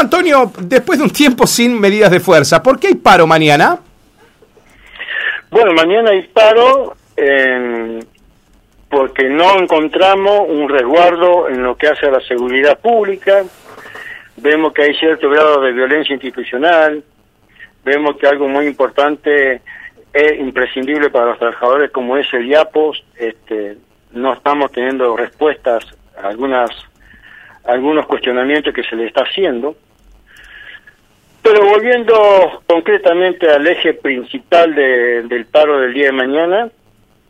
[0.00, 3.78] Antonio, después de un tiempo sin medidas de fuerza, ¿por qué hay paro mañana?
[5.50, 6.94] Bueno, mañana hay paro
[8.88, 13.44] porque no encontramos un resguardo en lo que hace a la seguridad pública.
[14.36, 17.02] Vemos que hay cierto grado de violencia institucional.
[17.84, 19.60] Vemos que algo muy importante
[20.12, 23.04] es imprescindible para los trabajadores como es el IAPOS.
[23.16, 23.76] Este,
[24.12, 25.84] no estamos teniendo respuestas
[26.16, 26.70] a algunas
[27.64, 29.76] algunos cuestionamientos que se le está haciendo.
[31.42, 36.68] Pero volviendo concretamente al eje principal del paro del día de mañana,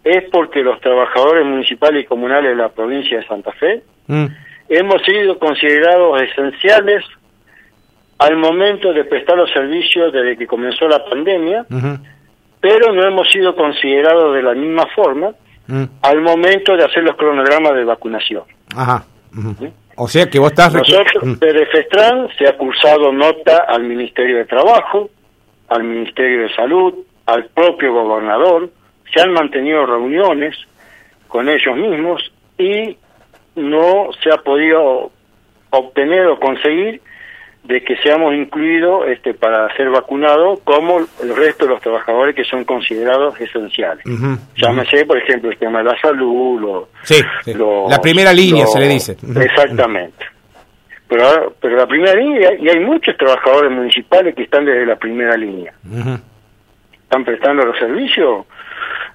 [0.04, 4.26] es porque los trabajadores municipales y comunales de la provincia de Santa Fe mm.
[4.68, 7.04] hemos sido considerados esenciales
[8.18, 11.66] al momento de prestar los servicios desde que comenzó la pandemia,
[12.60, 15.30] pero no hemos sido considerados de la misma forma
[15.66, 15.84] mm.
[16.02, 18.42] al momento de hacer los cronogramas de vacunación.
[18.74, 19.04] Ajá.
[20.00, 20.72] O sea que vos estás...
[20.72, 21.32] Nosotros, mm.
[21.40, 25.10] desde FESTRAN se ha cursado nota al Ministerio de Trabajo,
[25.68, 26.94] al Ministerio de Salud,
[27.26, 28.70] al propio gobernador,
[29.12, 30.56] se han mantenido reuniones
[31.26, 32.96] con ellos mismos y
[33.56, 35.10] no se ha podido
[35.70, 37.02] obtener o conseguir
[37.68, 42.42] de que seamos incluidos este, para ser vacunados como el resto de los trabajadores que
[42.44, 44.02] son considerados esenciales.
[44.56, 48.88] Llámese, por ejemplo, el tema de la salud, lo, sí, la primera línea se le
[48.88, 49.18] dice.
[49.38, 50.24] Exactamente.
[51.08, 55.36] Pero, pero la primera línea, y hay muchos trabajadores municipales que están desde la primera
[55.36, 55.74] línea.
[57.02, 58.46] Están prestando los servicios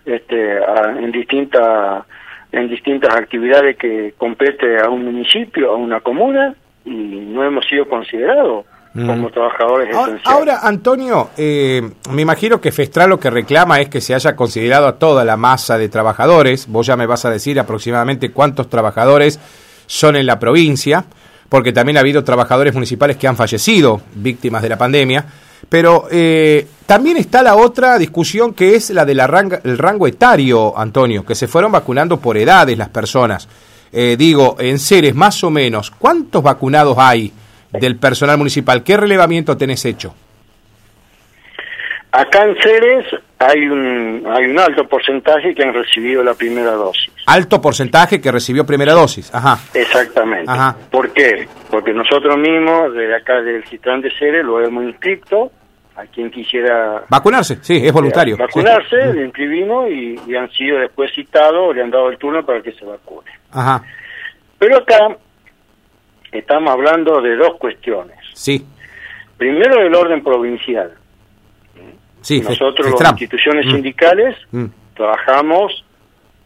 [0.05, 2.05] este, en distintas
[2.51, 6.53] en distintas actividades que compete a un municipio, a una comuna,
[6.85, 9.07] y no hemos sido considerados mm.
[9.07, 10.25] como trabajadores ahora, esenciales.
[10.25, 11.81] Ahora, Antonio, eh,
[12.11, 15.37] me imagino que Festral lo que reclama es que se haya considerado a toda la
[15.37, 16.67] masa de trabajadores.
[16.67, 19.39] Vos ya me vas a decir aproximadamente cuántos trabajadores
[19.85, 21.05] son en la provincia,
[21.49, 25.25] porque también ha habido trabajadores municipales que han fallecido víctimas de la pandemia.
[25.69, 29.19] Pero eh, también está la otra discusión que es la del
[29.77, 33.47] rango etario, Antonio, que se fueron vacunando por edades las personas.
[33.93, 37.31] Eh, digo, en seres más o menos, ¿cuántos vacunados hay
[37.71, 38.83] del personal municipal?
[38.83, 40.15] ¿Qué relevamiento tenés hecho?
[42.11, 43.05] Acá en Ceres
[43.39, 47.11] hay un, hay un alto porcentaje que han recibido la primera dosis.
[47.25, 49.57] Alto porcentaje que recibió primera dosis, ajá.
[49.73, 50.49] Exactamente.
[50.49, 50.75] Ajá.
[50.91, 51.47] ¿Por qué?
[51.71, 55.51] Porque nosotros mismos, desde acá del Citrán de Ceres, lo hemos inscrito
[55.95, 57.03] a quien quisiera...
[57.09, 58.37] Vacunarse, sí, es voluntario.
[58.37, 62.61] Vacunarse, le inscribimos y, y, han sido después citados, le han dado el turno para
[62.61, 63.31] que se vacune.
[63.53, 63.83] Ajá.
[64.59, 65.17] Pero acá
[66.31, 68.17] estamos hablando de dos cuestiones.
[68.33, 68.65] Sí.
[69.37, 70.93] Primero, el orden provincial.
[72.21, 73.71] Sí, Nosotros, las instituciones mm.
[73.71, 74.65] sindicales, mm.
[74.95, 75.83] trabajamos,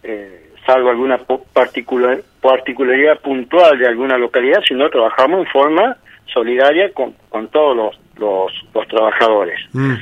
[0.01, 1.19] eh, salvo alguna
[1.53, 5.97] particular, particularidad puntual de alguna localidad, sino trabajamos en forma
[6.33, 7.77] solidaria con, con todos
[8.17, 9.59] los, los, trabajadores.
[9.73, 9.93] Mm.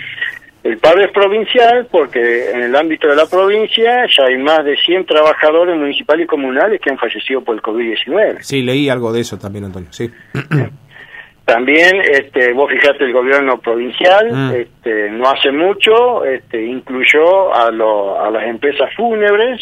[0.66, 4.76] El paro es provincial porque en el ámbito de la provincia ya hay más de
[4.76, 8.42] 100 trabajadores municipales y comunales que han fallecido por el COVID-19.
[8.42, 10.10] Sí, leí algo de eso también, Antonio, sí.
[11.46, 14.52] También, este, vos fijate, el gobierno provincial, mm.
[14.56, 19.62] este, no hace mucho, este, incluyó a, a las empresas fúnebres,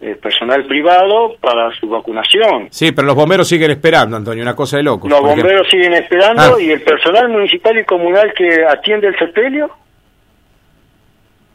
[0.00, 2.68] eh, personal privado, para su vacunación.
[2.70, 5.08] Sí, pero los bomberos siguen esperando, Antonio, una cosa de loco.
[5.08, 6.62] Los bomberos siguen esperando ah.
[6.62, 9.72] y el personal municipal y comunal que atiende el sepelio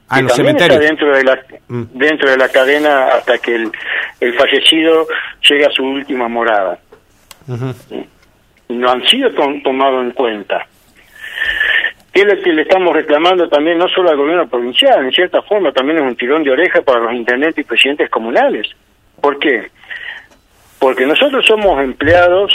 [0.10, 0.80] Ah, cementerios.
[0.80, 1.84] dentro de la mm.
[1.94, 3.72] dentro de la cadena hasta que el,
[4.20, 5.08] el fallecido
[5.48, 6.80] llegue a su última morada.
[8.70, 10.68] No han sido tomados en cuenta.
[12.12, 15.42] ¿Qué es lo que le estamos reclamando también no solo al gobierno provincial, en cierta
[15.44, 18.68] forma también es un tirón de oreja para los intendentes y presidentes comunales?
[19.22, 19.70] ¿Por qué?
[20.80, 22.52] Porque nosotros somos empleados,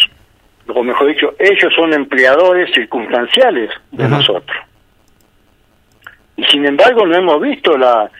[0.67, 4.57] o mejor dicho, ellos son empleadores circunstanciales de nosotros
[6.37, 8.11] y sin embargo no hemos visto la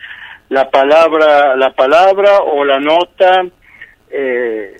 [0.49, 3.45] la palabra la palabra o la nota
[4.09, 4.77] eh,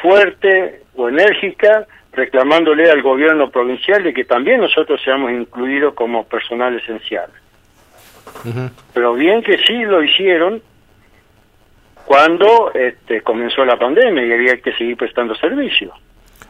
[0.00, 6.76] fuerte o enérgica reclamándole al gobierno provincial de que también nosotros seamos incluidos como personal
[6.76, 7.30] esencial.
[8.94, 10.62] Pero bien que sí lo hicieron
[12.04, 15.92] cuando este, comenzó la pandemia y había que seguir prestando servicios.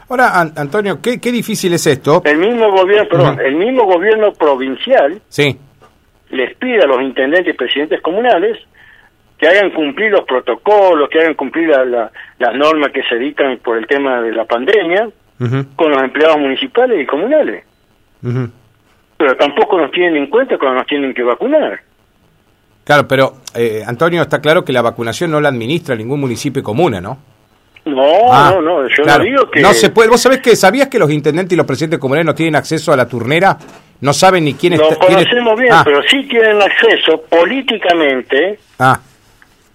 [0.08, 2.22] Ahora, Antonio, ¿qué, qué difícil es esto.
[2.24, 5.58] El mismo gobierno, perdón, el mismo gobierno provincial sí
[6.30, 8.58] les pide a los intendentes y presidentes comunales
[9.38, 13.78] que hagan cumplir los protocolos, que hagan cumplir la, las normas que se dictan por
[13.78, 15.08] el tema de la pandemia
[15.76, 17.64] con los empleados municipales y comunales.
[19.16, 21.80] Pero tampoco nos tienen en cuenta cuando nos tienen que vacunar.
[22.84, 26.62] Claro, pero eh, Antonio, está claro que la vacunación no la administra ningún municipio y
[26.62, 27.18] comuna, ¿no?
[27.84, 29.20] No, Ah, no, no, yo claro.
[29.20, 29.60] no digo que...
[29.60, 30.08] No se puede.
[30.10, 32.96] ¿Vos sabés que sabías que los intendentes y los presidentes comunales no tienen acceso a
[32.96, 33.56] la turnera?
[34.00, 38.98] No saben ni quién Lo es- conocemos bien, Ah, pero sí tienen acceso políticamente, ah.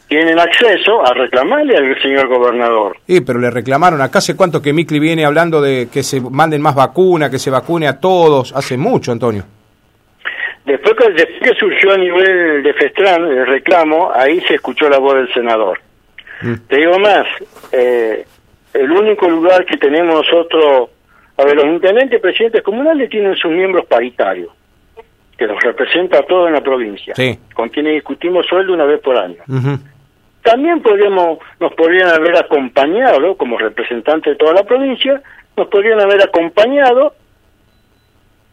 [0.07, 2.97] tienen acceso a reclamarle al señor gobernador.
[3.07, 4.01] Sí, pero le reclamaron.
[4.01, 7.49] Acá hace cuánto que Micli viene hablando de que se manden más vacunas, que se
[7.51, 8.51] vacune a todos.
[8.55, 9.43] Hace mucho, Antonio.
[10.65, 14.97] Después que, después que surgió a nivel de Festran el reclamo, ahí se escuchó la
[14.97, 15.79] voz del senador.
[16.41, 16.53] Mm.
[16.67, 17.25] Te digo más,
[17.71, 18.25] eh,
[18.73, 20.89] el único lugar que tenemos nosotros,
[21.37, 24.49] a ver, los intendentes y presidentes comunales tienen sus miembros paritarios,
[25.37, 27.37] que los representa a todos en la provincia, Sí.
[27.53, 29.37] con quienes discutimos sueldo una vez por año.
[30.43, 35.21] También podríamos, nos podrían haber acompañado, como representantes de toda la provincia,
[35.57, 37.13] nos podrían haber acompañado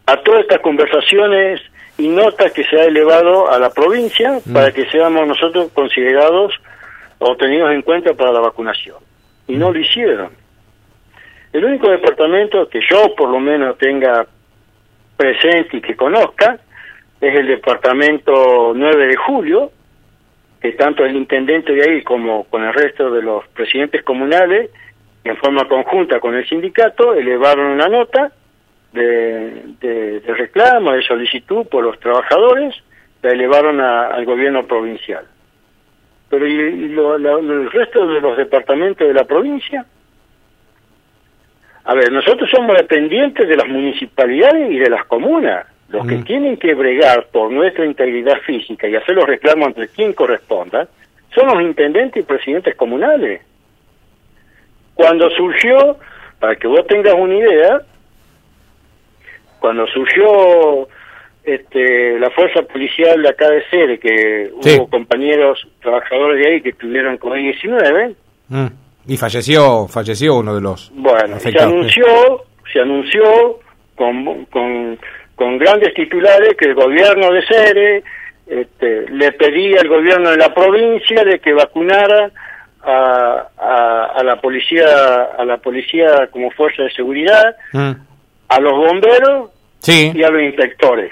[0.05, 1.61] a todas estas conversaciones
[1.97, 6.53] y notas que se ha elevado a la provincia para que seamos nosotros considerados
[7.19, 8.97] o tenidos en cuenta para la vacunación.
[9.47, 10.29] Y no lo hicieron.
[11.53, 14.25] El único departamento que yo por lo menos tenga
[15.15, 16.57] presente y que conozca
[17.21, 19.71] es el departamento 9 de julio,
[20.61, 24.71] que tanto el intendente de ahí como con el resto de los presidentes comunales,
[25.23, 28.31] en forma conjunta con el sindicato, elevaron una nota
[28.91, 32.75] de, de- reclamo, de solicitud por los trabajadores,
[33.21, 35.25] la elevaron al gobierno provincial.
[36.29, 39.85] Pero ¿y, y lo- la- el resto de los departamentos de la provincia?
[41.85, 45.65] A ver, nosotros somos dependientes de las municipalidades y de las comunas.
[45.89, 46.23] Los que Mm.
[46.23, 50.87] tienen que bregar por nuestra integridad física y hacer los reclamos ante quien corresponda
[51.35, 53.41] son los intendentes y presidentes comunales.
[54.95, 55.97] Cuando surgió,
[56.39, 57.81] para que vos tengas una idea,
[59.59, 60.87] cuando surgió
[61.43, 64.75] este, la fuerza policial de acá de Cere, que Sí.
[64.77, 68.15] hubo compañeros trabajadores de ahí que tuvieron COVID-19,
[68.49, 68.67] Mm.
[69.07, 72.05] Y falleció, falleció uno de los bueno, se anunció,
[72.71, 73.59] se anunció
[73.95, 74.97] con, con,
[75.35, 78.03] con grandes titulares que el gobierno de Cere
[78.47, 82.31] este, le pedía al gobierno de la provincia de que vacunara
[82.81, 84.85] a, a, a la policía
[85.37, 87.91] a la policía como fuerza de seguridad, Mm.
[88.49, 91.11] a los bomberos Sí, y a los inspectores,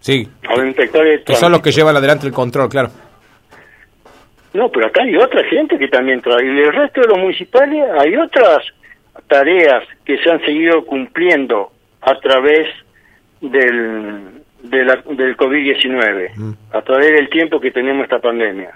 [0.00, 0.28] sí.
[0.48, 2.90] a los inspectores Que son los que llevan adelante el control, claro.
[4.56, 6.44] No, pero acá hay otra gente que también trae.
[6.44, 8.58] Y el resto de los municipales hay otras
[9.28, 11.70] tareas que se han seguido cumpliendo
[12.02, 12.66] a través
[13.40, 14.20] del,
[14.62, 16.52] de la- del COVID-19, Mm.
[16.72, 18.70] a través del tiempo que tenemos esta pandemia.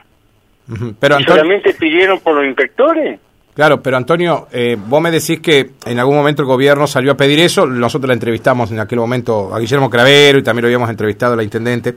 [0.71, 0.94] Ujú.
[1.00, 3.19] Pero ¿Y Antonio, solamente pidieron por los inspectores?
[3.55, 7.17] claro, pero Antonio, eh, vos me decís que en algún momento el gobierno salió a
[7.17, 7.67] pedir eso.
[7.67, 11.37] Nosotros la entrevistamos en aquel momento a Guillermo Cravero y también lo habíamos entrevistado a
[11.37, 11.94] la intendente.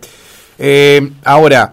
[0.57, 1.71] Eh, ahora,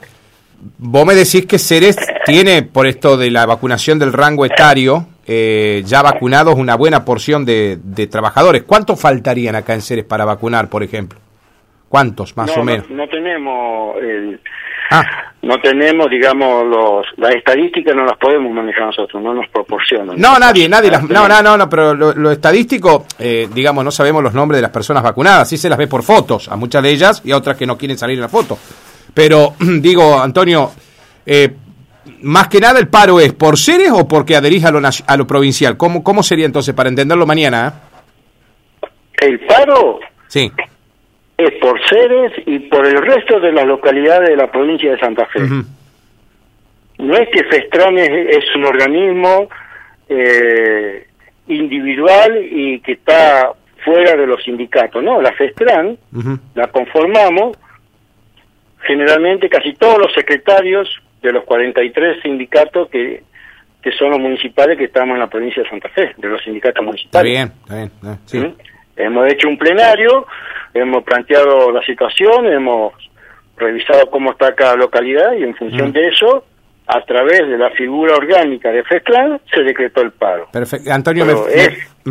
[0.79, 5.83] vos me decís que Ceres tiene, por esto de la vacunación del rango etario, eh,
[5.85, 8.63] ya vacunados una buena porción de, de trabajadores.
[8.65, 11.19] ¿Cuántos faltarían acá en Ceres para vacunar, por ejemplo?
[11.89, 12.89] ¿Cuántos, más no, o menos?
[12.89, 14.41] No, no tenemos el,
[14.93, 15.05] Ah,
[15.43, 20.19] no tenemos, digamos, los, las estadísticas no las podemos manejar nosotros, no nos proporcionan.
[20.19, 20.91] No, nadie, nadie.
[20.91, 24.59] Las, no, no, no, no, pero lo, lo estadístico, eh, digamos, no sabemos los nombres
[24.59, 25.49] de las personas vacunadas.
[25.49, 27.79] Sí se las ve por fotos, a muchas de ellas y a otras que no
[27.79, 28.59] quieren salir en la foto.
[29.15, 30.71] Pero, digo, Antonio,
[31.27, 31.51] eh,
[32.23, 35.27] más que nada el paro es por seres o porque adherís a lo, a lo
[35.27, 35.77] provincial.
[35.77, 37.75] ¿Cómo, ¿Cómo sería entonces para entenderlo mañana?
[38.83, 38.87] eh?
[39.27, 40.51] El paro Sí.
[41.37, 45.27] es por Ceres y por el resto de las localidades de la provincia de Santa
[45.27, 45.41] Fe.
[46.99, 49.49] No es que Festran es, es un organismo
[50.09, 51.07] eh,
[51.49, 53.51] individual y que está
[53.85, 55.03] fuera de los sindicatos.
[55.03, 55.97] No, la Festran
[56.55, 57.57] la conformamos
[58.83, 60.89] generalmente casi todos los secretarios
[61.23, 63.23] de los 43 sindicatos que,
[63.83, 66.77] que son los municipales que estamos en la provincia de Santa Fe, de los sindicatos
[66.77, 67.31] Está municipales.
[67.33, 67.91] bien, está bien.
[68.05, 68.39] eh, sí.
[68.41, 68.55] ¿Mm?
[68.97, 70.27] Hemos hecho un plenario,
[70.75, 72.93] hemos planteado la situación, hemos
[73.57, 75.93] revisado cómo está cada localidad y en función Mm.
[75.93, 76.45] de eso,
[76.87, 80.49] a través de la figura orgánica de FESCLAN, se decretó el paro.
[80.53, 80.93] Perfecto.
[80.93, 81.55] Antonio, Pero me,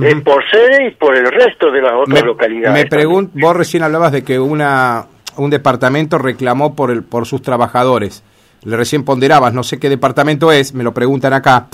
[0.08, 2.84] es, es por sede y por el resto de las otras me, localidades.
[2.84, 5.06] me pregunto, vos recién hablabas de que una
[5.40, 8.24] un departamento reclamó por el por sus trabajadores.
[8.64, 11.68] Le recién ponderabas, no sé qué departamento es, me lo preguntan acá.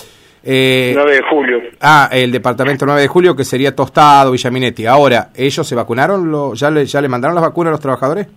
[0.43, 1.61] Eh, 9 de julio.
[1.81, 4.85] ah, el departamento 9 de julio, que sería Tostado, Villaminetti.
[4.85, 6.29] Ahora, ¿ellos se vacunaron?
[6.31, 8.27] ¿Lo, ya, le, ¿Ya le mandaron las vacunas a los trabajadores?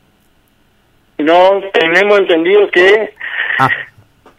[1.18, 3.11] No tenemos entendido que
[3.58, 3.68] Ah,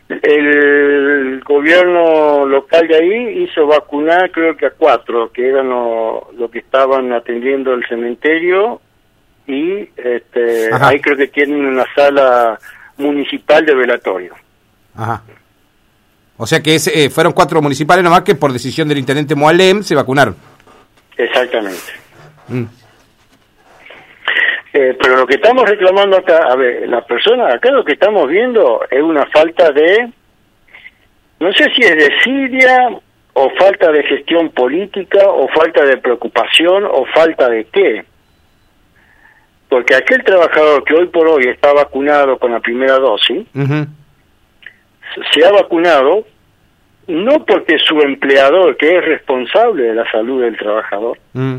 [0.10, 6.50] el gobierno local de ahí hizo vacunar creo que a cuatro, que eran los lo
[6.50, 8.82] que estaban atendiendo el cementerio
[9.50, 10.90] y este, Ajá.
[10.90, 12.60] ahí creo que tienen una sala
[12.98, 14.36] municipal de velatorio.
[14.96, 15.24] ajá.
[16.42, 19.84] O sea que ese, eh, fueron cuatro municipales nomás que por decisión del intendente Moalem
[19.84, 20.38] se vacunaron.
[21.18, 21.92] Exactamente.
[22.48, 22.64] Mm.
[24.72, 28.30] Eh, pero lo que estamos reclamando acá, a ver, las personas, acá lo que estamos
[28.30, 30.10] viendo es una falta de,
[31.42, 32.88] no sé si es desidia
[33.34, 38.06] o falta de gestión política o falta de preocupación o falta de qué.
[39.70, 45.52] Porque aquel trabajador que hoy por hoy está vacunado con la primera dosis, se ha
[45.52, 46.26] vacunado
[47.08, 51.56] no porque su empleador, que es responsable de la salud del trabajador, mm.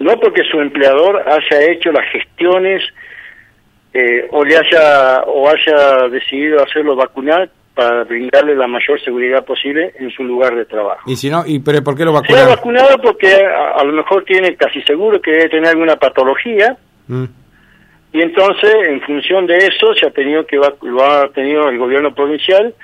[0.00, 2.82] no porque su empleador haya hecho las gestiones
[3.92, 9.92] eh, o le haya o haya decidido hacerlo vacunar para brindarle la mayor seguridad posible
[9.98, 11.02] en su lugar de trabajo.
[11.06, 11.42] ¿Y si no?
[11.46, 12.46] ¿Y pero por qué lo vacunaron?
[12.46, 16.76] Se ha vacunado porque a, lo mejor tiene casi seguro que debe tener alguna patología
[17.08, 17.24] mm.
[18.12, 22.14] y entonces en función de eso se ha tenido que lo ha tenido el gobierno
[22.14, 22.74] provincial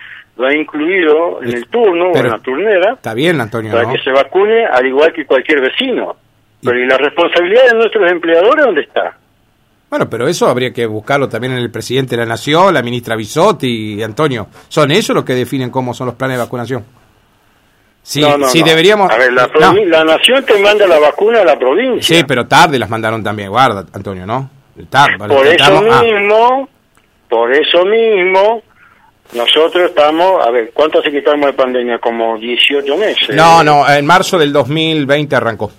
[0.40, 2.94] lo ha incluido en el turno o en la turnera.
[2.94, 3.72] Está bien, Antonio.
[3.72, 6.16] Para que se vacune al igual que cualquier vecino.
[6.62, 9.16] Pero ¿y la responsabilidad de nuestros empleadores dónde está?
[9.90, 13.16] Bueno, pero eso habría que buscarlo también en el presidente de la Nación, la ministra
[13.16, 14.46] Bisotti y Antonio.
[14.68, 16.84] ¿Son ellos los que definen cómo son los planes de vacunación?
[18.02, 19.10] Sí, no, no, deberíamos...
[19.10, 19.48] A ver, la,
[19.86, 22.16] la, Nación te manda la vacuna a la provincia.
[22.16, 24.50] Sí, pero tarde las mandaron también, guarda, Antonio, ¿no?
[24.88, 26.02] Tarde, por eso ah.
[26.02, 26.68] mismo,
[27.28, 28.62] por eso mismo,
[29.34, 31.98] nosotros estamos, a ver, ¿cuánto hace que estamos de pandemia?
[31.98, 33.28] Como 18 meses.
[33.30, 35.70] No, no, en marzo del 2020 arrancó.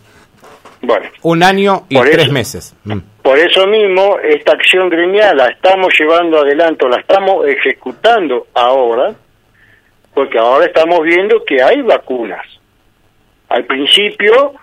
[0.81, 1.09] Bueno.
[1.23, 2.75] Un año y tres meses.
[2.85, 2.99] Mm.
[3.21, 9.13] Por eso mismo, esta acción gremial la estamos llevando adelante, la estamos ejecutando ahora,
[10.13, 12.45] porque ahora estamos viendo que hay vacunas.
[13.49, 14.53] Al principio,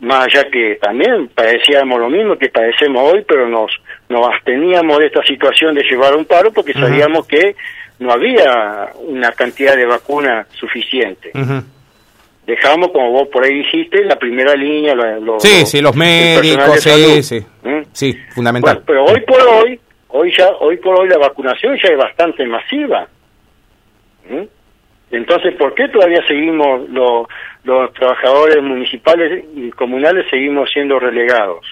[0.00, 3.70] más allá que también padecíamos lo mismo que padecemos hoy, pero nos,
[4.08, 7.54] nos absteníamos de esta situación de llevar un paro porque sabíamos que
[8.00, 11.30] no había una cantidad de vacunas suficiente.
[12.46, 14.94] Dejamos, como vos por ahí dijiste, la primera línea.
[14.94, 17.46] Los, sí, sí, los médicos, sí, sí.
[17.62, 17.82] ¿Mm?
[17.92, 18.82] Sí, fundamental.
[18.84, 23.06] pero hoy por hoy, hoy ya, hoy por hoy la vacunación ya es bastante masiva.
[24.28, 24.44] ¿Mm?
[25.12, 27.26] Entonces, ¿por qué todavía seguimos los,
[27.64, 31.66] los trabajadores municipales y comunales seguimos siendo relegados?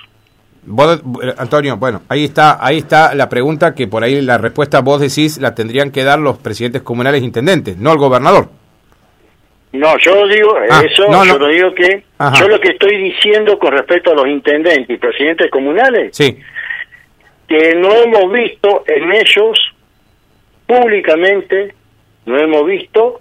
[1.39, 5.39] Antonio, bueno, ahí está, ahí está la pregunta que por ahí la respuesta vos decís
[5.39, 8.49] la tendrían que dar los presidentes comunales e intendentes, no el gobernador.
[9.73, 12.05] No, yo digo ah, eso, yo lo digo que
[12.39, 16.37] yo lo que estoy diciendo con respecto a los intendentes y presidentes comunales, sí.
[17.49, 19.59] que no hemos visto en ellos
[20.67, 21.75] públicamente,
[22.27, 23.21] no hemos visto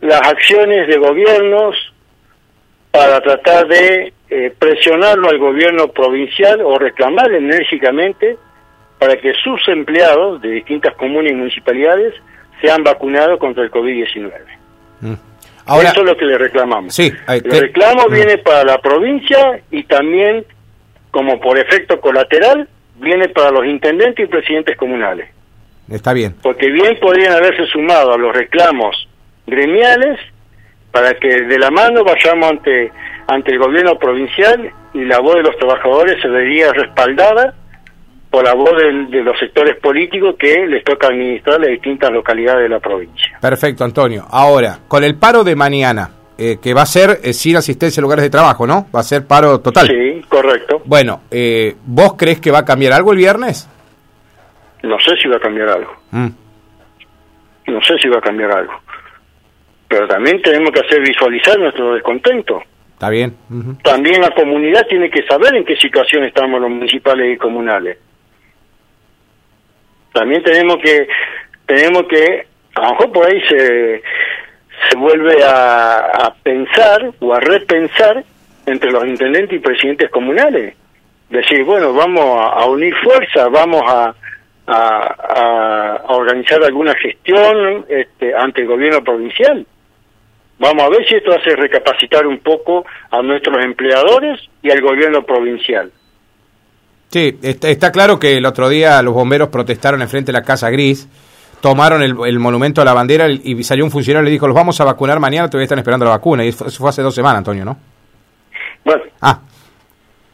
[0.00, 1.74] las acciones de gobiernos
[2.90, 8.36] para tratar de eh, presionarlo al gobierno provincial o reclamar enérgicamente
[8.98, 12.14] para que sus empleados de distintas comunas y municipalidades
[12.60, 14.32] sean vacunados contra el COVID-19.
[15.00, 15.12] Mm.
[15.80, 16.94] Eso es lo que le reclamamos.
[16.94, 18.12] Sí, el reclamo mm.
[18.12, 20.44] viene para la provincia y también,
[21.10, 25.28] como por efecto colateral, viene para los intendentes y presidentes comunales.
[25.90, 26.36] Está bien.
[26.42, 29.08] Porque bien podrían haberse sumado a los reclamos
[29.46, 30.18] gremiales
[30.90, 32.90] para que de la mano vayamos ante
[33.28, 37.54] ante el gobierno provincial y la voz de los trabajadores se vería respaldada
[38.30, 38.72] por la voz
[39.10, 43.38] de, los sectores políticos que les toca administrar las distintas localidades de la provincia.
[43.40, 44.26] Perfecto, Antonio.
[44.30, 48.02] Ahora, con el paro de mañana, eh, que va a ser eh, sin asistencia a
[48.02, 48.86] lugares de trabajo, ¿no?
[48.94, 49.86] Va a ser paro total.
[49.88, 50.82] Sí, correcto.
[50.84, 53.68] Bueno, eh, ¿vos crees que va a cambiar algo el viernes?
[54.82, 55.96] No sé si va a cambiar algo.
[56.10, 56.28] Mm.
[57.66, 58.74] No sé si va a cambiar algo.
[59.88, 62.62] Pero también tenemos que hacer visualizar nuestro descontento.
[62.92, 63.36] Está bien.
[63.82, 67.98] También la comunidad tiene que saber en qué situación estamos los municipales y comunales.
[70.12, 71.06] También tenemos que,
[71.66, 74.02] tenemos que, a lo mejor por ahí se,
[74.88, 78.24] se vuelve a, pensar o a repensar
[78.66, 80.74] entre los intendentes y presidentes comunales.
[81.30, 84.14] Decir, bueno, vamos a, unir fuerzas, vamos a,
[84.68, 89.66] a, a, organizar alguna gestión este, ante el gobierno provincial.
[90.58, 95.22] Vamos a ver si esto hace recapacitar un poco a nuestros empleadores y al gobierno
[95.22, 95.90] provincial.
[97.08, 100.68] Sí, está, claro que el otro día los bomberos protestaron en frente de la Casa
[100.68, 101.08] Gris,
[101.62, 104.78] tomaron el, monumento a la bandera y salió un funcionario y le dijo, los vamos
[104.80, 106.44] a vacunar mañana, todavía están esperando la vacuna.
[106.44, 107.78] Y eso fue hace dos semanas, Antonio, ¿no?
[108.84, 109.04] Bueno.
[109.22, 109.40] Ah,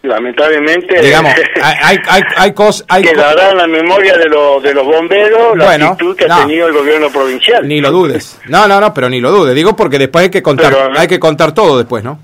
[0.04, 1.32] lamentablemente digamos
[1.62, 6.14] hay, hay, hay, cosas quedará en la memoria de, los de los bomberos la actitud
[6.16, 9.30] que ha tenido el gobierno provincial ni lo dudes no no no pero ni lo
[9.30, 12.18] dudes digo porque después hay que contar hay que contar todo después no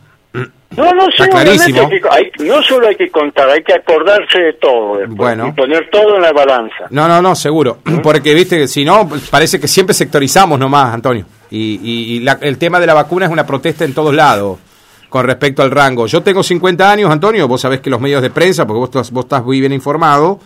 [0.77, 1.81] No, no, sí, clarísimo.
[1.81, 5.49] hay que- hay- no solo hay que contar, hay que acordarse de todo después, Bueno.
[5.49, 6.85] y poner todo en la balanza.
[6.91, 7.79] No, no, no, seguro.
[8.05, 11.25] Porque, viste, que si no, parece que siempre sectorizamos nomás, Antonio.
[11.51, 14.61] Y, y- y la- el tema de la vacuna es una protesta en todos lados
[15.11, 16.07] con respecto al rango.
[16.07, 19.11] Yo tengo 50 años, Antonio, vos sabés que los medios de prensa, porque vos, estás-
[19.11, 20.41] vos estás muy bien informado,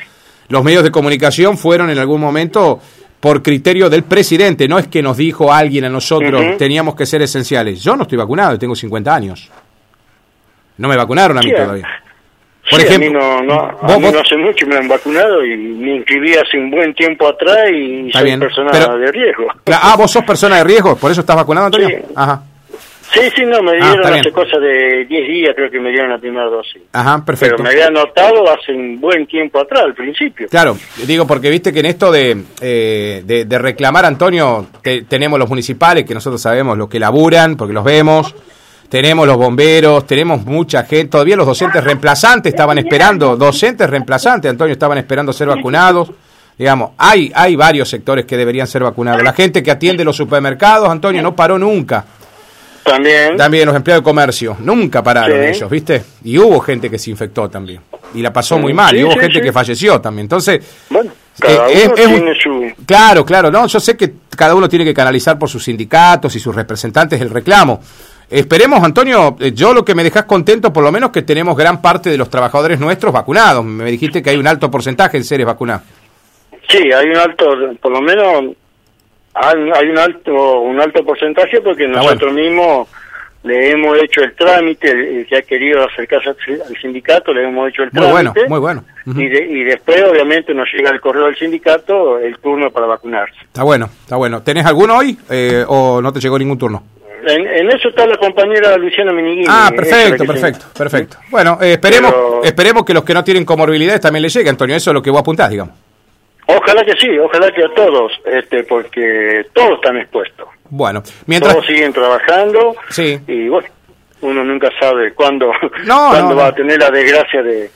[0.49, 2.81] los medios de comunicación fueron en algún momento
[3.21, 4.67] por criterio del presidente.
[4.67, 6.57] No es que nos dijo alguien a nosotros Ujú.
[6.59, 7.83] teníamos que ser esenciales.
[7.83, 9.51] Yo no estoy vacunado y tengo 50 años.
[10.77, 11.89] No me vacunaron a mí Sí, todavía.
[12.71, 14.77] Por Sí, ejemplo, a mí no, no, a vos- mí vos- no hace mucho me
[14.77, 18.99] han vacunado y me inscribí hace un buen tiempo atrás y soy bien, persona pero-
[18.99, 19.45] de riesgo.
[19.67, 21.89] Ah, vos sos persona de riesgo, por eso estás vacunado, Antonio.
[21.89, 21.97] Sí.
[22.17, 22.43] Ajá.
[23.15, 26.11] Sí, sí, no, me Ah, dieron hace cosa de 10 días, creo que me dieron
[26.11, 26.83] la primera dosis.
[26.93, 27.57] Ajá, perfecto.
[27.57, 30.49] Pero me había notado hace un buen tiempo atrás, al principio.
[30.49, 35.39] Claro, digo porque viste que en esto de, eh, de, de reclamar, Antonio, te- tenemos
[35.39, 38.35] los municipales, que nosotros sabemos los que laburan, porque los vemos,
[38.89, 44.73] tenemos los bomberos, tenemos mucha gente, todavía los docentes reemplazantes estaban esperando, docentes reemplazantes, Antonio,
[44.73, 46.11] estaban esperando ser vacunados.
[46.57, 49.25] Digamos, hay, hay varios sectores que deberían ser vacunados.
[49.25, 52.05] La gente que atiende los supermercados, Antonio, no paró nunca.
[52.85, 53.37] También.
[53.37, 55.47] También los empleados de comercio, nunca pararon Sí.
[55.57, 56.05] ellos, ¿viste?
[56.25, 57.81] Y hubo gente que se infectó también.
[58.15, 60.25] Y la pasó muy mal, Sí, y hubo sí, gente que falleció también.
[60.27, 61.11] Entonces, Bueno,
[61.41, 62.73] cada eh, uno es- tiene su...
[62.87, 66.41] Claro, claro, no, yo sé que cada uno tiene que canalizar por sus sindicatos y
[66.41, 67.81] sus representantes el reclamo.
[68.31, 71.81] Esperemos, Antonio, eh, yo lo que me dejas contento, por lo menos que tenemos gran
[71.81, 73.65] parte de los trabajadores nuestros vacunados.
[73.65, 75.83] Me dijiste que hay un alto porcentaje de seres vacunados.
[76.69, 77.47] Sí, hay un alto,
[77.81, 78.57] por lo menos
[79.35, 82.89] hay, un alto un alto porcentaje porque Ah, nosotros mismos
[83.43, 87.45] le hemos hecho el trámite, el, que ha querido acercarse al si- al sindicato, le
[87.47, 88.31] hemos hecho el Muy trámite.
[88.49, 88.85] bueno, muy bueno.
[89.21, 93.37] Y, de- y después, obviamente, nos llega el correo del sindicato el turno para vacunarse.
[93.43, 94.43] Está bueno, está bueno.
[94.43, 96.85] ¿Tenés alguno hoy eh, o no te llegó ningún turno?
[97.27, 99.47] En, en eso está la compañera Luciana Miniguini.
[99.49, 101.17] Ah, perfecto, perfecto, perfecto.
[101.31, 104.75] Bueno, eh, esperemos, Pero- esperemos que los que no tienen comorbilidades también les llegue, Antonio.
[104.77, 105.75] Eso es lo que vos apuntás, digamos.
[106.47, 110.47] Ojalá que sí, ojalá que a todos, este, porque todos están expuestos.
[110.69, 111.55] Bueno, mientras...
[111.55, 113.19] Todos siguen trabajando Sí.
[113.27, 113.69] y bueno,
[114.21, 115.51] uno nunca sabe cuándo,
[115.87, 116.49] No, cuándo no, va no.
[116.49, 117.71] a tener la desgracia de,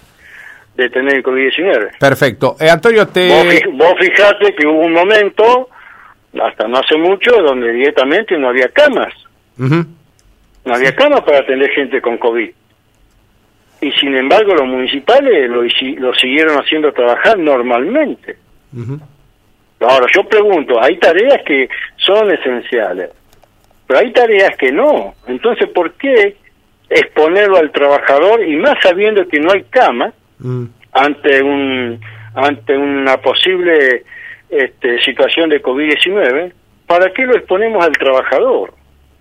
[0.76, 1.98] de tener el COVID-19.
[1.98, 2.56] Perfecto.
[2.60, 3.28] Eh, Antonio, Vos, te...
[3.28, 5.70] fij- vos fijate que hubo un momento,
[6.42, 9.14] hasta no hace mucho, donde directamente no había camas.
[9.56, 12.50] No había camas para atender gente con COVID.
[13.80, 18.36] Y sin embargo los municipales lo, lo siguieron haciendo trabajar normalmente.
[18.76, 18.98] Ujú.
[19.80, 23.10] Ahora, yo pregunto, hay tareas que son esenciales,
[23.86, 25.14] pero hay tareas que no.
[25.26, 26.36] Entonces, ¿por qué
[26.90, 30.64] exponerlo al trabajador y más sabiendo que no hay cama Mm.
[30.92, 32.00] ante un
[32.34, 34.04] ante una posible
[34.48, 36.52] este, situación de COVID-19?
[36.86, 38.72] ¿Para qué lo exponemos al trabajador?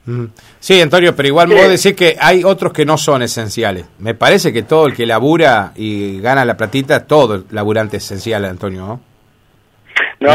[0.06, 0.26] Mm.
[0.60, 3.86] Sí, Antonio, pero igual vos decís que hay otros que no son esenciales.
[4.00, 8.06] Me parece que todo el que labura y gana la platita, todo el laburante es
[8.06, 8.82] esencial, Antonio.
[8.88, 9.02] ¿no?
[10.20, 10.30] No,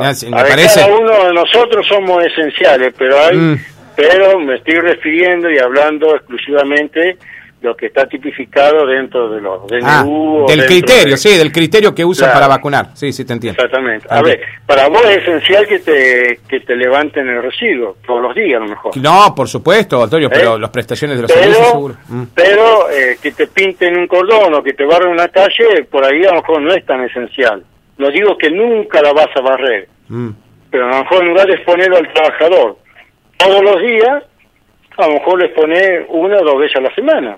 [0.00, 0.06] Me
[0.40, 3.58] a parece- cada uno de nosotros somos esenciales, pero hay, Mm.
[3.94, 7.16] pero me estoy refiriendo y hablando exclusivamente
[7.62, 9.86] lo que está tipificado dentro de los DNU.
[9.88, 12.34] Ah, o del criterio, de- sí, del criterio que usan Claro.
[12.40, 12.88] para vacunar.
[12.94, 13.60] Sí, sí, te entiendo.
[13.60, 14.06] Exactamente.
[14.10, 18.34] A ver, para vos es esencial que te, que te levanten el residuo, todos los
[18.34, 18.96] días a lo mejor.
[18.98, 20.60] No, por supuesto, Antonio, pero ¿Eh?
[20.60, 21.94] las prestaciones de los servicios Pero, seguro.
[22.08, 22.22] Mm.
[22.34, 26.24] pero eh, que te pinten un cordón o que te barren una calle, por ahí
[26.24, 27.64] a lo mejor no es tan esencial.
[27.98, 30.30] No digo que nunca la vas a barrer, Mm.
[30.70, 32.76] pero a lo mejor en lugar de exponerlo al trabajador
[33.38, 34.22] todos los días,
[34.98, 37.36] a lo mejor le exponer una o dos veces a la semana.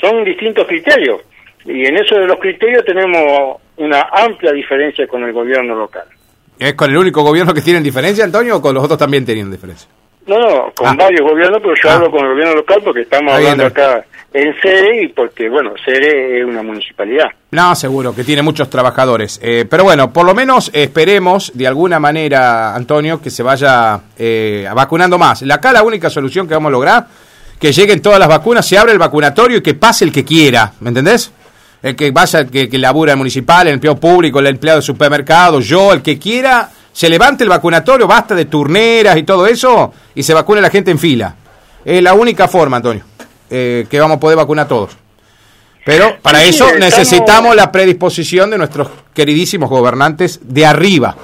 [0.00, 1.20] Son distintos criterios.
[1.64, 6.04] Y en eso de los criterios tenemos una amplia diferencia con el gobierno local.
[6.58, 9.50] ¿Es con el único gobierno que tienen diferencia, Antonio, o con los otros también tienen
[9.50, 9.88] diferencia?
[10.30, 10.94] No, no, con Ah.
[10.96, 11.94] varios gobiernos, pero yo Ah.
[11.94, 16.38] hablo con el gobierno local porque estamos hablando acá en sede y porque, bueno, sede
[16.40, 17.26] es una municipalidad.
[17.50, 19.40] No, seguro, que tiene muchos trabajadores.
[19.42, 24.68] Eh, pero bueno, por lo menos esperemos de alguna manera, Antonio, que se vaya eh,
[24.72, 25.42] vacunando más.
[25.42, 27.06] La- Acá la única solución que vamos a lograr,
[27.58, 30.72] que lleguen todas las vacunas, se abre el vacunatorio y que pase el que quiera,
[30.80, 31.32] ¿me entendés?
[31.82, 35.58] El que vaya, que, que labura en municipal, el empleado público, el empleado de supermercado,
[35.60, 40.22] yo, el que quiera, se levante el vacunatorio, basta de turneras y todo eso, y
[40.22, 41.34] se vacune la gente en fila.
[41.84, 43.04] Es la única forma, Antonio,
[43.48, 44.96] eh, que vamos a poder vacunar a todos.
[45.84, 51.16] Pero para Sí, eso estamos- necesitamos la predisposición de nuestros queridísimos gobernantes de arriba.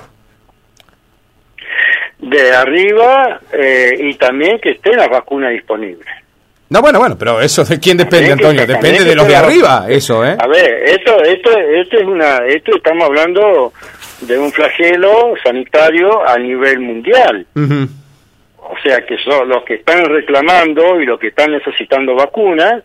[2.19, 6.07] De arriba eh, y también que estén las vacunas disponibles.
[6.69, 10.25] No, bueno, bueno, pero eso de quién depende, Antonio, depende de los de arriba, eso,
[10.25, 10.37] ¿eh?
[10.41, 13.73] A ver, esto, esto, esto es una, esto estamos hablando
[14.21, 17.47] de un flagelo sanitario a nivel mundial.
[18.59, 22.83] O sea que son los que están reclamando y los que están necesitando vacunas,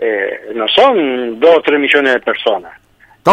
[0.00, 2.72] eh, no son dos o tres millones de personas.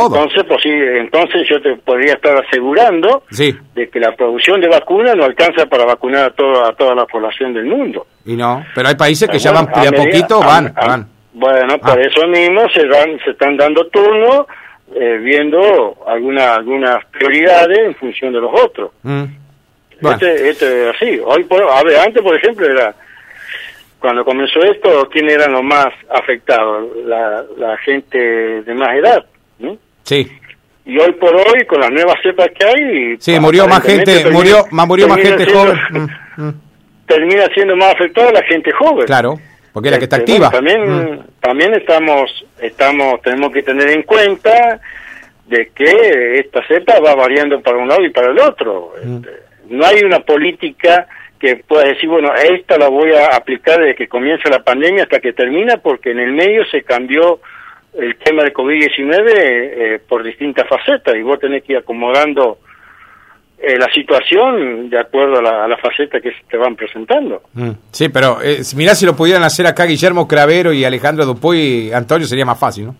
[0.04, 5.16] Entonces, pues, sí, entonces yo te podría estar asegurando de que la producción de vacunas
[5.16, 8.06] no alcanza para vacunar a toda, a toda la población del mundo.
[8.26, 11.08] Y no, pero hay países que ya van de a poquito, van, van.
[11.34, 12.02] Bueno, por ah.
[12.02, 14.48] eso mismo se, dan, se están dando turnos
[14.96, 18.92] eh, viendo alguna, algunas prioridades en función de los otros.
[19.04, 19.24] Mm.
[20.02, 21.20] Este, este es así.
[21.24, 22.96] Hoy, por, a ver, antes, por ejemplo, era
[24.00, 26.90] cuando comenzó esto, ¿quién eran los más afectados?
[27.06, 29.26] La, la gente de más edad.
[30.04, 30.28] Sí.
[30.86, 33.18] Y hoy por hoy, con las nuevas cepas que hay...
[33.20, 35.78] Sí, murió más gente, murió, más murió más gente joven.
[35.90, 36.54] Mm, mm.
[37.08, 39.06] Termina siendo más afectada la gente joven.
[39.08, 39.40] Claro,
[39.76, 40.50] porque es la que está este, activa.
[40.52, 41.20] también, mm.
[41.42, 44.80] también estamos, estamos, tenemos que tener en cuenta
[45.48, 48.94] de que esta cepa va variando para un lado y para el otro.
[48.96, 49.30] Este,
[49.68, 51.08] no hay una política
[51.38, 55.20] que pueda decir, bueno, esta la voy a aplicar desde que comienza la pandemia hasta
[55.20, 57.42] que termina, porque en el medio se cambió
[57.96, 62.60] el tema de COVID-19 eh, por distintas facetas y vos tenés que ir acomodando
[63.58, 67.42] eh, la situación de acuerdo a la, a faceta que se te van presentando.
[67.54, 67.72] Mm.
[67.92, 72.28] Sí, pero eh, mirá si lo pudieran hacer acá Guillermo Cravero y Alejandro Dupuy, Antonio,
[72.28, 72.96] sería más fácil, ¿no?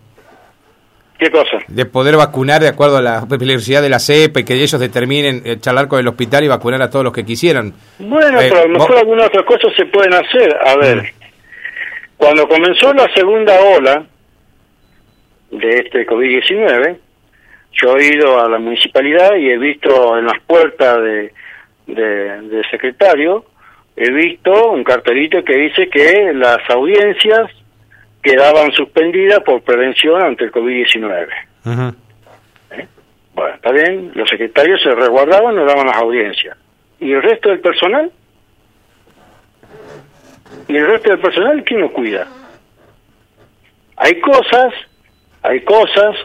[1.18, 1.58] ¿Qué cosa?
[1.68, 5.42] De poder vacunar de acuerdo a la peligrosidad de la cepa y que ellos determinen
[5.46, 7.72] eh, charlar con el hospital y vacunar a todos los que quisieran.
[7.98, 10.54] Bueno, pero a lo mejor algunas otras cosas se pueden hacer.
[10.66, 11.06] A ver, mm.
[12.18, 14.04] cuando comenzó la segunda ola,
[15.50, 16.96] de este COVID-19,
[17.72, 21.32] yo he ido a la municipalidad y he visto en las puertas de,
[21.86, 23.44] de, secretario,
[23.94, 27.50] he visto un cartelito que dice que las audiencias
[28.22, 31.28] quedaban suspendidas por prevención ante el COVID-19.
[32.70, 32.86] ¿Eh?
[33.34, 36.56] Bueno, está bien, los secretarios se resguardaban, no daban las audiencias.
[36.98, 38.10] ¿Y el resto del personal?
[40.68, 42.26] ¿Y el resto del personal quién lo cuida?
[43.96, 44.72] Hay cosas
[45.46, 46.16] hay cosas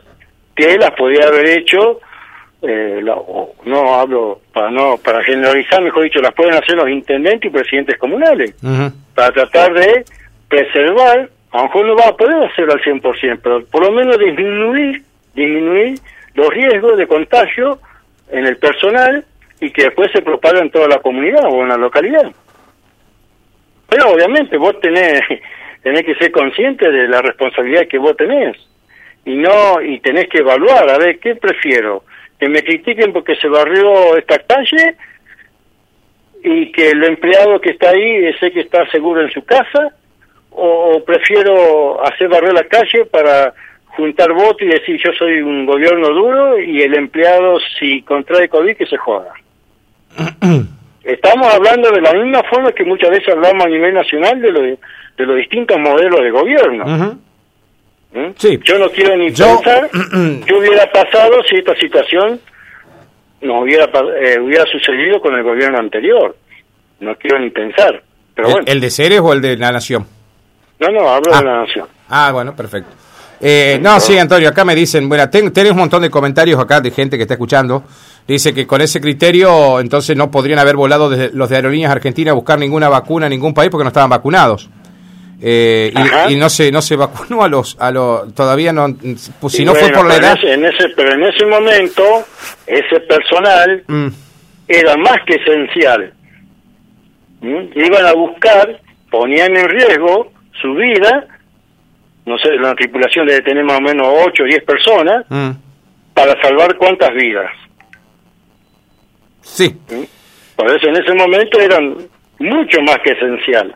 [0.55, 1.99] que las podía haber hecho,
[2.61, 3.01] eh,
[3.65, 7.97] no hablo para no para generalizar, mejor dicho, las pueden hacer los intendentes y presidentes
[7.97, 8.55] comunales,
[9.15, 10.05] para tratar de
[10.47, 14.17] preservar, a lo mejor no va a poder hacerlo al 100%, pero por lo menos
[14.17, 15.01] disminuir,
[15.33, 15.99] disminuir
[16.35, 17.79] los riesgos de contagio
[18.29, 19.25] en el personal
[19.59, 22.31] y que después se propague en toda la comunidad o en la localidad.
[23.89, 25.21] Pero obviamente vos tenés,
[25.83, 28.57] tenés que ser consciente de la responsabilidad que vos tenés
[29.25, 32.03] y no y tenés que evaluar a ver qué prefiero
[32.39, 34.95] que me critiquen porque se barrió esta calle
[36.43, 39.93] y que el empleado que está ahí sé que está seguro en su casa
[40.53, 43.53] o, prefiero hacer barrer la calle para
[43.86, 48.75] juntar votos y decir yo soy un gobierno duro y el empleado si contrae COVID
[48.75, 49.34] que se joda.
[51.03, 54.62] Estamos hablando de la misma forma que muchas veces hablamos a nivel nacional de, lo
[54.62, 54.77] de,
[55.17, 57.17] los distintos modelos de gobierno.
[58.13, 58.32] ¿Mm?
[58.38, 58.60] Sí.
[58.63, 59.89] Yo no quiero ni pensar
[60.45, 62.39] qué hubiera pasado si esta situación
[63.41, 66.36] no hubiera eh, hubiera sucedido con el gobierno anterior.
[67.00, 68.04] No quiero ni pensar.
[68.36, 68.67] Pero ¿El, bueno.
[68.67, 70.06] ¿El de Ceres o el de la Nación?
[70.80, 71.43] No, no, hablo de ah.
[71.43, 71.88] la Nación.
[72.10, 72.91] Ah, bueno, perfecto.
[73.43, 76.91] Eh, no, sí, Antonio, acá me dicen, bueno, tenés un montón de comentarios acá de
[76.91, 77.84] gente que está escuchando.
[78.28, 82.34] Dice que con ese criterio entonces no podrían haber volado desde los de Aerolíneas Argentinas
[82.34, 84.69] a buscar ninguna vacuna en ningún país porque no estaban vacunados.
[85.43, 85.91] Eh,
[86.30, 88.95] y, no se no se vacunó a los a los todavía no
[89.39, 90.38] pues si no fue por la edad.
[90.43, 92.04] en ese, pero en ese momento
[92.67, 94.08] ese personal mm.
[94.67, 96.13] era más que esencial.
[97.41, 101.25] Iban a buscar ponían en riesgo su vida
[102.27, 105.51] no sé la tripulación debe tener más o menos 8 o 10 personas mm.
[106.13, 107.51] para salvar cuántas vidas.
[109.41, 109.75] Sí.
[110.56, 111.97] Por eso en ese momento eran
[112.38, 113.75] mucho más que esencial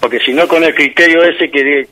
[0.00, 1.88] porque si no, con el criterio ese que,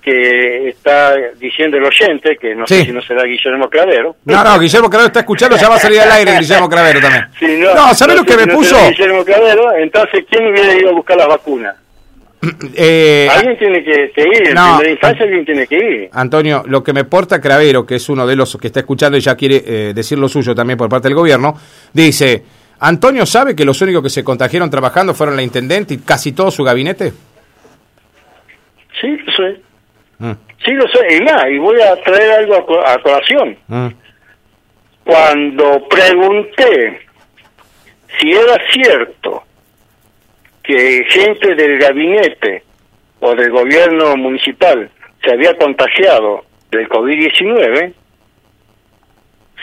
[0.00, 4.16] que está diciendo el oyente, que no sé si no será Guillermo Cravero.
[4.24, 7.60] No, no, Guillermo Cravero está escuchando, ya va a salir al aire Guillermo Cravero también.
[7.60, 8.76] no, ¿sabes lo que me puso?
[8.90, 11.76] Guillermo Cravero, entonces, ¿quién hubiera ido a buscar las vacunas?
[12.76, 16.08] Eh, alguien tiene que, ir, en primera instancia alguien tiene que ir.
[16.12, 19.20] Antonio, lo que me porta Cravero, que es uno de los que está escuchando y
[19.20, 21.56] ya quiere eh, decir lo suyo también por parte del gobierno,
[21.92, 22.44] dice,
[22.80, 26.50] ¿Antonio sabe que los únicos que se contagiaron trabajando fueron la intendente y casi todo
[26.50, 27.12] su gabinete?
[29.00, 29.60] Sí, lo sé.
[30.18, 30.32] Mm.
[30.64, 31.16] Sí, lo sé.
[31.16, 33.56] Y más, y voy a traer algo a, colación.
[33.66, 33.88] Mm.
[35.04, 37.00] Cuando pregunté
[38.18, 39.42] si era cierto
[40.62, 42.62] que gente del gabinete
[43.20, 44.90] o del gobierno municipal
[45.24, 47.94] se había contagiado del COVID-19,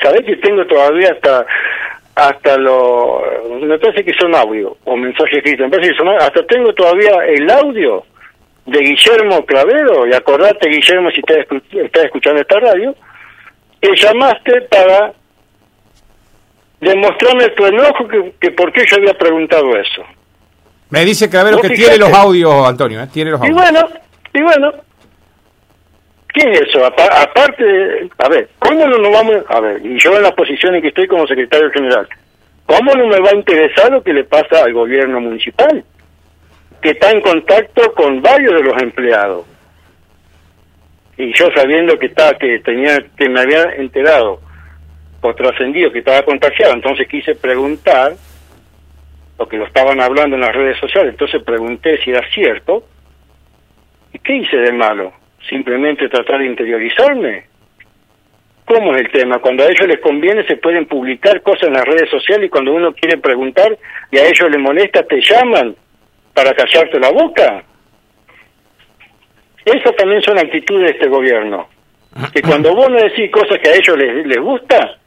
[0.02, 1.46] ¿sabés que tengo todavía hasta
[2.16, 3.22] hasta lo,
[3.62, 7.12] me parece que son audio o mensajes escritos, me parece que son, hasta tengo todavía
[7.28, 8.06] el audio
[8.66, 12.96] de Guillermo Clavero, y acordate Guillermo si estás, estás escuchando esta radio,
[13.82, 15.14] que llamaste para
[16.80, 20.04] demostrarme tu enojo que, que por qué yo había preguntado eso.
[20.90, 23.08] Me dice Clavero que tiene los audios, Antonio, ¿eh?
[23.12, 23.58] tiene los audios.
[23.58, 23.88] Y bueno,
[24.34, 24.72] y bueno,
[26.36, 26.86] ¿qué es eso?
[26.86, 30.82] aparte, a ver, ¿cómo no nos vamos, a ver, y yo en la posición en
[30.82, 32.08] que estoy como secretario general,
[32.66, 35.84] ¿cómo no me va a interesar lo que le pasa al gobierno municipal?
[36.82, 39.46] Que está en contacto con varios de los empleados.
[41.18, 44.42] Y yo sabiendo que estaba, que tenía, que me había enterado
[45.22, 48.14] o trascendido que estaba contagiado, entonces quise preguntar
[49.38, 52.84] porque lo estaban hablando en las redes sociales, entonces pregunté si era cierto.
[54.14, 55.14] ¿Y qué hice de malo?
[55.50, 57.46] Simplemente tratar de interiorizarme.
[58.66, 59.38] ¿Cómo es el tema?
[59.40, 62.74] Cuando a ellos les conviene se pueden publicar cosas en las redes sociales y cuando
[62.74, 63.78] uno quiere preguntar
[64.12, 65.76] y a ellos les molesta te llaman
[66.34, 67.64] para callarte la boca.
[69.64, 71.68] Esas también son actitudes de este gobierno.
[72.34, 74.98] Que cuando vos no decís cosas que a ellos les, les gusta,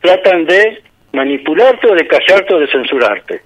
[0.00, 0.82] tratan de
[1.12, 3.42] manipularte o de callarte o de censurarte.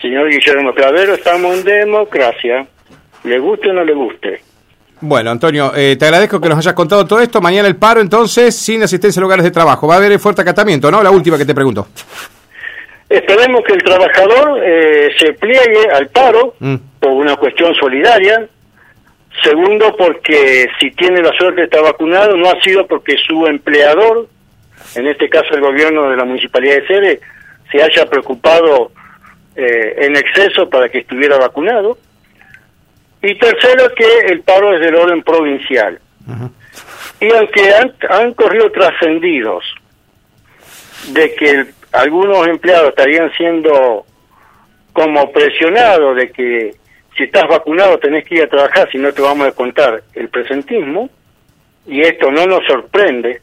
[0.00, 2.66] Señor Guillermo Clavero, estamos en democracia.
[3.24, 4.40] ¿Le guste o no le guste?
[5.00, 7.40] Bueno, Antonio, eh, te agradezco que nos hayas contado todo esto.
[7.40, 9.86] Mañana el paro, entonces, sin asistencia a lugares de trabajo.
[9.86, 11.02] Va a haber fuerte acatamiento, ¿no?
[11.02, 11.86] La última que te pregunto.
[13.08, 16.76] Esperemos que el trabajador eh, se pliegue al paro mm.
[17.00, 18.46] por una cuestión solidaria.
[19.42, 24.26] Segundo, porque si tiene la suerte de estar vacunado, no ha sido porque su empleador,
[24.96, 27.20] en este caso el gobierno de la Municipalidad de Sede,
[27.70, 28.90] se haya preocupado
[29.54, 31.98] eh, en exceso para que estuviera vacunado.
[33.22, 35.98] Y tercero, que el paro es del orden provincial.
[37.20, 37.74] Y aunque
[38.10, 39.64] han, corrido trascendidos
[41.08, 44.04] de que algunos empleados estarían siendo
[44.92, 46.74] como presionados de que
[47.16, 50.28] si estás vacunado tenés que ir a trabajar, si no te vamos a contar el
[50.28, 51.10] presentismo,
[51.86, 53.40] y esto no nos sorprende,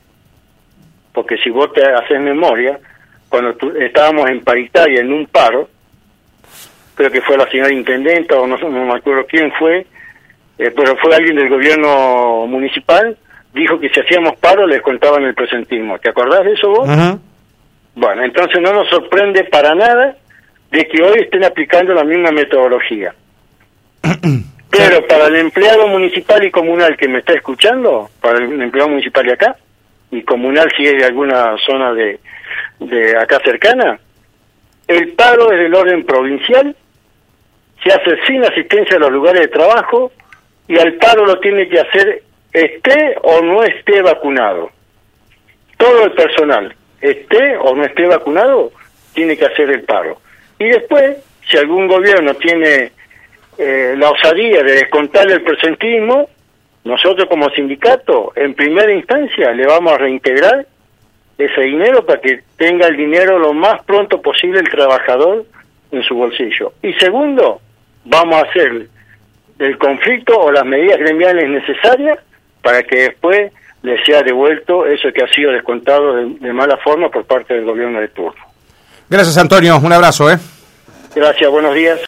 [1.14, 2.80] porque si vos te haces memoria,
[3.28, 5.70] cuando estábamos en paritaria en un paro,
[6.96, 9.86] creo que fue la señora intendenta o no, no me acuerdo quién fue,
[10.58, 13.18] eh, pero fue alguien del gobierno municipal,
[13.54, 16.00] dijo que si hacíamos paro les contaban el presentismo.
[16.00, 16.88] ¿Te acordás de eso vos?
[17.96, 20.16] Bueno, entonces no nos sorprende para nada
[20.72, 23.14] de que hoy estén aplicando la misma metodología.
[24.70, 29.26] Pero para el empleado municipal y comunal que me está escuchando, para el empleado municipal
[29.26, 29.56] de acá,
[30.12, 32.20] y comunal si es de alguna zona de,
[32.80, 33.98] de acá cercana,
[34.88, 36.76] el paro es del orden provincial
[37.86, 40.12] se hace sin asistencia a los lugares de trabajo
[40.68, 44.72] y al paro lo tiene que hacer esté o no esté vacunado.
[45.78, 48.72] Todo el personal, esté o no esté vacunado,
[49.14, 50.20] tiene que hacer el paro.
[50.58, 51.18] Y después,
[51.48, 52.92] si algún gobierno tiene
[53.58, 56.30] eh, la osadía de descontarle el presentismo,
[56.86, 60.66] nosotros como sindicato, en primera instancia, le vamos a reintegrar
[61.38, 65.46] ese dinero para que tenga el dinero lo más pronto posible el trabajador
[65.92, 66.74] en su bolsillo.
[66.82, 67.60] Y segundo,
[68.06, 68.88] vamos a hacer
[69.60, 72.20] el conflicto o las medidas gremiales necesarias
[72.62, 73.52] para que después
[73.84, 78.00] le sea devuelto eso que ha sido descontado de, mala forma por parte del gobierno
[78.00, 78.42] de turno.
[79.10, 79.78] Gracias, Antonio.
[79.78, 80.38] Un abrazo, ¿eh?
[81.16, 82.00] Gracias, buenos días.